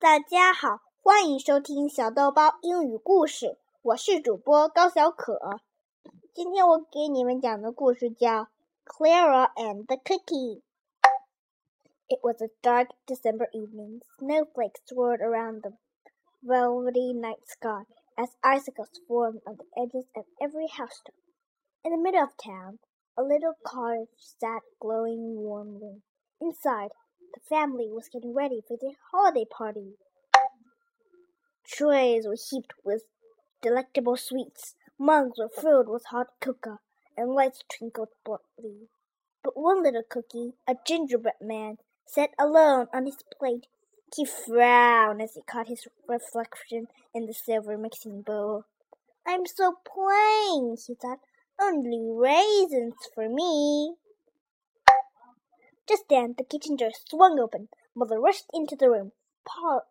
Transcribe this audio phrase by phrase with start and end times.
[0.00, 5.60] 大家好，欢迎收听小豆包英语故事，我是主播高小可。
[6.32, 8.44] 今天我给你们讲的故事叫《
[8.84, 14.00] Clara and the Cookie》。It was a dark December evening.
[14.18, 15.72] Snowflakes swirled around the
[16.42, 21.14] velvety night sky as icicles formed on the edges of every housetop.
[21.82, 22.78] In the middle of town,
[23.16, 26.02] a little cottage sat glowing warmly.
[26.40, 26.92] Inside,
[27.33, 29.97] the family was getting ready for their holiday party.
[31.65, 33.03] Trays were heaped with
[33.61, 36.79] delectable sweets, mugs were filled with hot cocoa,
[37.15, 38.89] and lights twinkled brightly.
[39.43, 43.67] But one little cookie, a gingerbread man, sat alone on his plate.
[44.15, 48.65] He frowned as he caught his reflection in the silver mixing bowl.
[49.25, 51.19] I'm so plain, he thought.
[51.59, 53.95] Only raisins for me.
[55.91, 57.67] Just then the kitchen door swung open.
[57.93, 59.11] Mother rushed into the room,
[59.43, 59.81] pa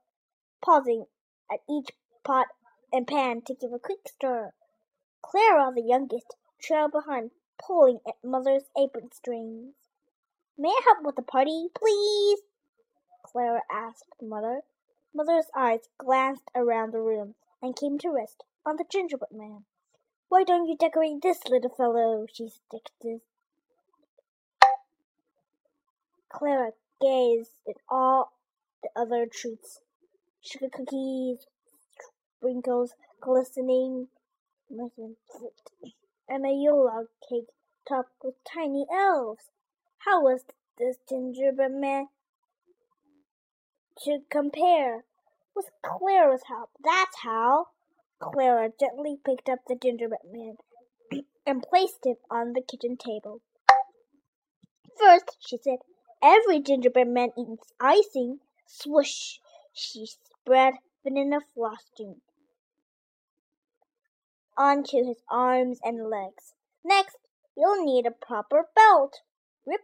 [0.62, 1.04] pausing
[1.52, 1.90] at each
[2.24, 2.46] pot
[2.90, 4.54] and pan to give a quick stir.
[5.20, 9.74] Clara, the youngest, trailed behind, pulling at Mother's apron strings.
[10.56, 12.40] May I help with the party, please?
[13.22, 14.62] Clara asked Mother.
[15.12, 19.66] Mother's eyes glanced around the room and came to rest on the gingerbread man.
[20.30, 22.24] Why don't you decorate this little fellow?
[22.32, 23.20] she suggested.
[26.30, 28.32] Clara gazed at all
[28.82, 29.80] the other treats
[30.40, 31.46] sugar cookies,
[32.38, 34.08] sprinkles glistening,
[36.28, 37.48] and a Yule cake
[37.86, 39.50] topped with tiny elves.
[39.98, 40.44] How was
[40.78, 42.08] this gingerbread man
[44.04, 45.04] to compare?
[45.54, 47.68] With Clara's help, that's how.
[48.20, 50.56] Clara gently picked up the gingerbread man
[51.46, 53.40] and placed him on the kitchen table.
[54.96, 55.78] First, she said,
[56.22, 58.40] Every gingerbread man eats icing.
[58.66, 59.38] Swoosh!
[59.72, 62.20] She spread vanilla frosting
[64.56, 66.52] onto his arms and legs.
[66.84, 67.16] Next,
[67.56, 69.22] you'll need a proper belt.
[69.64, 69.80] Rip!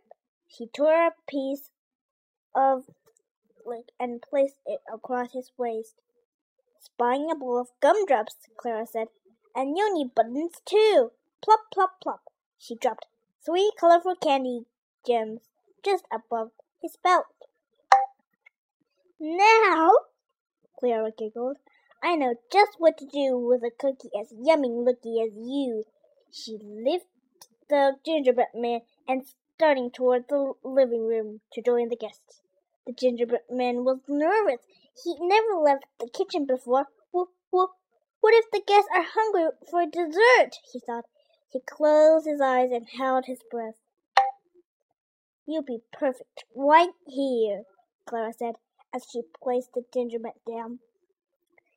[0.47, 1.71] She tore a piece
[2.55, 2.84] of
[3.65, 5.94] like and placed it across his waist.
[6.78, 9.09] Spying a bowl of gumdrops, Clara said,
[9.55, 11.12] and you'll need buttons too.
[11.43, 12.21] Plop, plop, plop.
[12.59, 13.06] She dropped
[13.43, 14.66] three colorful candy
[15.06, 15.49] gems
[15.84, 16.50] just above
[16.81, 17.26] his belt.
[19.19, 19.91] Now,
[20.78, 21.56] Clara giggled,
[22.03, 25.84] I know just what to do with a cookie as yummy looking as you.
[26.31, 27.09] She lifted
[27.69, 29.26] the gingerbread man and
[29.56, 32.42] starting toward the living room to join the guests.
[32.86, 34.60] The gingerbread man was nervous.
[35.03, 36.88] He'd never left the kitchen before.
[38.26, 40.59] What if the guests are hungry for dessert?
[40.72, 41.04] he thought.
[41.48, 43.76] He closed his eyes and held his breath.
[45.47, 47.65] You'll be perfect right here,
[48.05, 48.57] Clara said
[48.93, 50.81] as she placed the gingerbread down.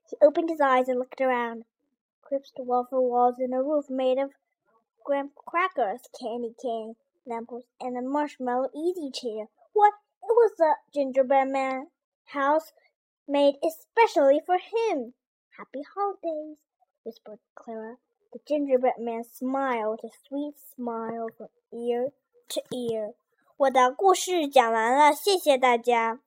[0.09, 1.65] He opened his eyes and looked around.
[2.23, 4.31] Crisp waffle walls and a roof made of
[5.03, 9.49] graham crackers, candy cane, lamppost, and a marshmallow easy chair.
[9.73, 9.93] What?
[10.23, 11.87] It was the gingerbread man
[12.25, 12.71] house
[13.27, 15.13] made especially for him.
[15.57, 16.57] Happy holidays,
[17.03, 17.97] whispered Clara.
[18.33, 22.09] The gingerbread man smiled a sweet smile from ear
[22.49, 23.13] to ear.
[23.59, 26.21] 我的故事讲完了，谢谢大家。